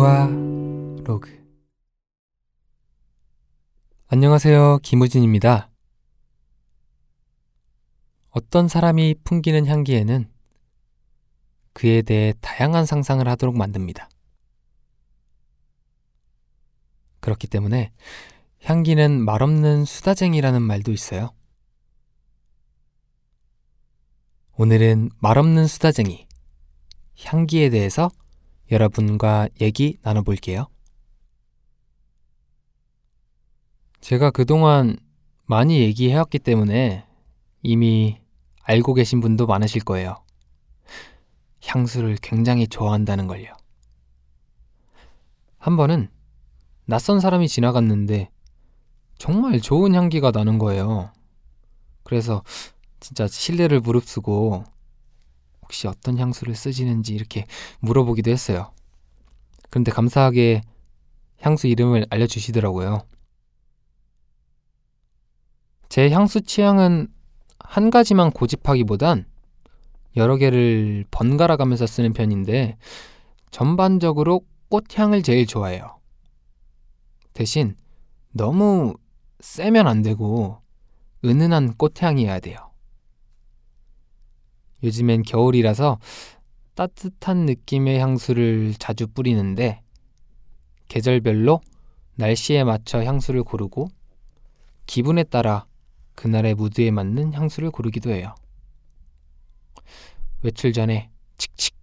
[0.00, 0.28] 대화
[1.04, 1.28] 로그
[4.06, 4.78] 안녕하세요.
[4.82, 5.68] 김우진입니다.
[8.30, 10.26] 어떤 사람이 풍기는 향기에는
[11.74, 14.08] 그에 대해 다양한 상상을 하도록 만듭니다.
[17.20, 17.92] 그렇기 때문에
[18.64, 21.34] 향기는 말없는 수다쟁이라는 말도 있어요.
[24.56, 26.26] 오늘은 말없는 수다쟁이,
[27.22, 28.08] 향기에 대해서
[28.70, 30.66] 여러분과 얘기 나눠볼게요.
[34.00, 34.96] 제가 그동안
[35.46, 37.04] 많이 얘기해왔기 때문에
[37.62, 38.20] 이미
[38.62, 40.22] 알고 계신 분도 많으실 거예요.
[41.64, 43.52] 향수를 굉장히 좋아한다는 걸요.
[45.58, 46.08] 한 번은
[46.86, 48.30] 낯선 사람이 지나갔는데
[49.18, 51.12] 정말 좋은 향기가 나는 거예요.
[52.02, 52.42] 그래서
[53.00, 54.64] 진짜 신뢰를 무릅쓰고
[55.70, 57.46] 혹시 어떤 향수를 쓰시는지 이렇게
[57.78, 58.72] 물어보기도 했어요.
[59.70, 60.62] 그런데 감사하게
[61.40, 63.06] 향수 이름을 알려주시더라고요.
[65.88, 67.06] 제 향수 취향은
[67.60, 69.26] 한 가지만 고집하기보단
[70.16, 72.76] 여러 개를 번갈아 가면서 쓰는 편인데
[73.52, 74.40] 전반적으로
[74.70, 76.00] 꽃향을 제일 좋아해요.
[77.32, 77.76] 대신
[78.32, 78.94] 너무
[79.38, 80.58] 세면 안 되고
[81.24, 82.69] 은은한 꽃향이어야 돼요.
[84.82, 85.98] 요즘엔 겨울이라서
[86.74, 89.82] 따뜻한 느낌의 향수를 자주 뿌리는데
[90.88, 91.60] 계절별로
[92.16, 93.88] 날씨에 맞춰 향수를 고르고
[94.86, 95.66] 기분에 따라
[96.14, 98.34] 그날의 무드에 맞는 향수를 고르기도 해요.
[100.42, 101.74] 외출 전에 칙칙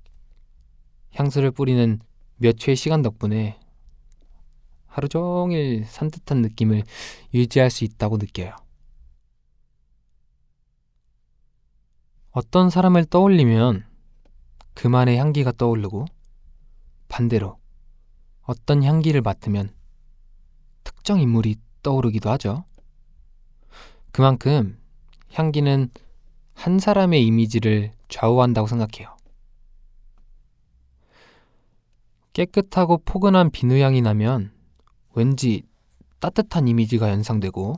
[1.14, 2.00] 향수를 뿌리는
[2.38, 3.60] 몇 초의 시간 덕분에
[4.86, 6.84] 하루 종일 산뜻한 느낌을
[7.34, 8.56] 유지할 수 있다고 느껴요.
[12.38, 13.84] 어떤 사람을 떠올리면
[14.76, 16.06] 그만의 향기가 떠오르고
[17.08, 17.58] 반대로
[18.44, 19.72] 어떤 향기를 맡으면
[20.84, 22.64] 특정 인물이 떠오르기도 하죠.
[24.12, 24.78] 그만큼
[25.34, 25.90] 향기는
[26.54, 29.18] 한 사람의 이미지를 좌우한다고 생각해요.
[32.34, 34.52] 깨끗하고 포근한 비누향이 나면
[35.16, 35.64] 왠지
[36.20, 37.78] 따뜻한 이미지가 연상되고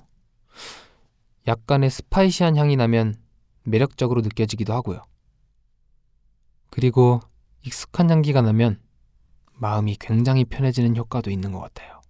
[1.47, 3.28] 약간의 스파이시한 향이 나면
[3.63, 5.03] 매력적으로 느껴지기도 하고요.
[6.69, 7.19] 그리고
[7.65, 8.81] 익숙한 향기가 나면
[9.53, 12.01] 마음이 굉장히 편해지는 효과도 있는 것 같아요.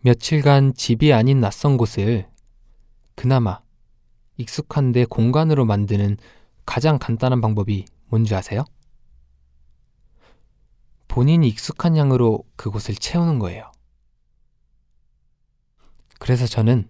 [0.00, 2.28] 며칠간 집이 아닌 낯선 곳을
[3.16, 3.60] 그나마
[4.36, 6.16] 익숙한데 공간으로 만드는
[6.64, 8.64] 가장 간단한 방법이 뭔지 아세요?
[11.08, 13.72] 본인이 익숙한 향으로 그곳을 채우는 거예요.
[16.20, 16.88] 그래서 저는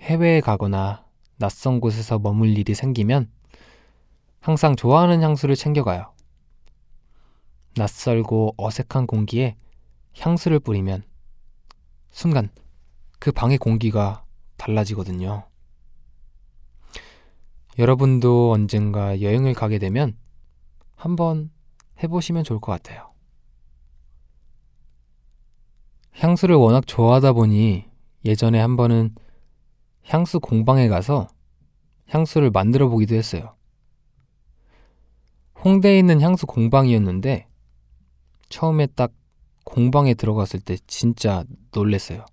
[0.00, 1.04] 해외에 가거나
[1.36, 3.30] 낯선 곳에서 머물 일이 생기면
[4.40, 6.12] 항상 좋아하는 향수를 챙겨가요.
[7.76, 9.56] 낯설고 어색한 공기에
[10.18, 11.04] 향수를 뿌리면
[12.10, 12.50] 순간
[13.18, 14.24] 그 방의 공기가
[14.56, 15.46] 달라지거든요.
[17.78, 20.16] 여러분도 언젠가 여행을 가게 되면
[20.96, 21.50] 한번
[22.02, 23.12] 해보시면 좋을 것 같아요.
[26.14, 27.84] 향수를 워낙 좋아하다 보니
[28.24, 29.14] 예전에 한 번은
[30.08, 31.28] 향수 공방에 가서
[32.08, 33.54] 향수를 만들어 보기도 했어요.
[35.64, 37.46] 홍대에 있는 향수 공방이었는데
[38.48, 39.12] 처음에 딱
[39.64, 42.24] 공방에 들어갔을 때 진짜 놀랬어요.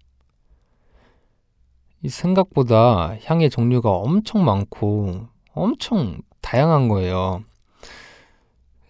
[2.01, 7.43] 이 생각보다 향의 종류가 엄청 많고 엄청 다양한 거예요.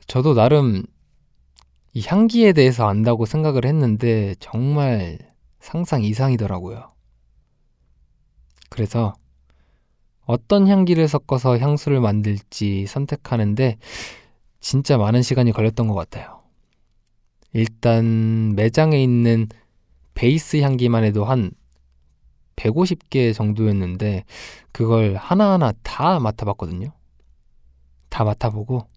[0.05, 0.83] 저도 나름
[1.93, 5.17] 이 향기에 대해서 안다고 생각을 했는데 정말
[5.59, 6.94] 상상 이상이더라고요.
[8.75, 9.15] 그래서
[10.25, 13.77] 어떤 향기를 섞어서 향수를 만들지 선택하는데
[14.59, 16.41] 진짜 많은 시간이 걸렸던 것 같아요.
[17.53, 19.47] 일단 매장에 있는
[20.13, 21.51] 베이스 향기만 해도 한
[22.57, 24.25] 150개 정도였는데
[24.73, 26.91] 그걸 하나하나 다 맡아봤거든요.
[28.09, 28.89] 다 맡아보고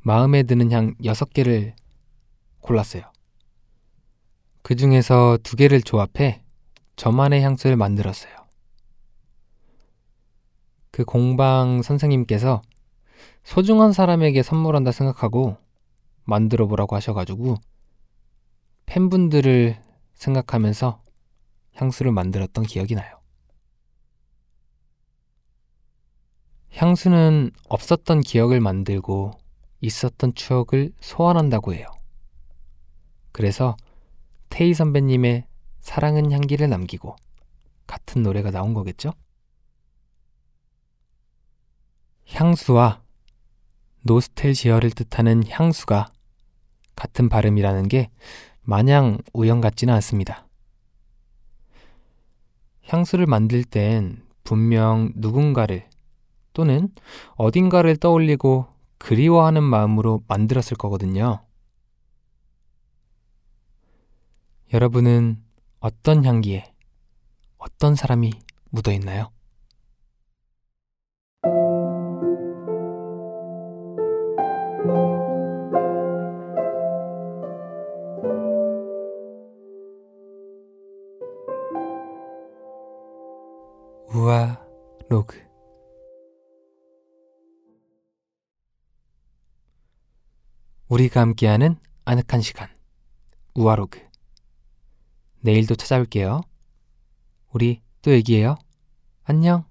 [0.00, 1.74] 마음에 드는 향 6개를
[2.60, 3.02] 골랐어요.
[4.62, 6.42] 그 중에서 두 개를 조합해
[6.96, 8.37] 저만의 향수를 만들었어요.
[10.98, 12.60] 그 공방 선생님께서
[13.44, 15.56] 소중한 사람에게 선물한다 생각하고
[16.24, 17.54] 만들어 보라고 하셔가지고
[18.86, 19.80] 팬분들을
[20.14, 21.00] 생각하면서
[21.74, 23.20] 향수를 만들었던 기억이 나요.
[26.74, 29.30] 향수는 없었던 기억을 만들고
[29.80, 31.86] 있었던 추억을 소환한다고 해요.
[33.30, 33.76] 그래서
[34.48, 35.46] 테이 선배님의
[35.78, 37.14] 사랑은 향기를 남기고
[37.86, 39.12] 같은 노래가 나온 거겠죠?
[42.32, 43.02] 향수와
[44.02, 46.10] 노스텔지어를 뜻하는 향수가
[46.94, 48.10] 같은 발음이라는 게
[48.62, 50.46] 마냥 우연 같지는 않습니다.
[52.84, 55.88] 향수를 만들 땐 분명 누군가를
[56.52, 56.88] 또는
[57.36, 58.66] 어딘가를 떠올리고
[58.98, 61.40] 그리워하는 마음으로 만들었을 거거든요.
[64.72, 65.42] 여러분은
[65.80, 66.72] 어떤 향기에
[67.58, 68.32] 어떤 사람이
[68.70, 69.30] 묻어 있나요?
[84.14, 84.58] 우아
[85.10, 85.38] 로그
[90.88, 91.76] 우리가 함께하는
[92.06, 92.68] 아늑한 시간
[93.54, 94.00] 우아 로그
[95.40, 96.40] 내일도 찾아올게요.
[97.52, 98.56] 우리 또 얘기해요.
[99.24, 99.67] 안녕.